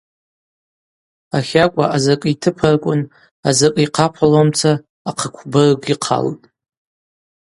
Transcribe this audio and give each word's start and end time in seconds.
Ахакӏва 1.37 1.85
азакӏы 1.95 2.29
йтыпарквын 2.33 3.01
азакӏы 3.49 3.81
йхъапалхуамца 3.85 4.71
ахъыквбырг 5.09 5.83
йхъалтӏ. 5.93 6.43